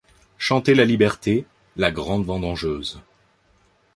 [0.39, 1.45] Chanter la Liberté,
[1.77, 3.03] la grande vendangeuse.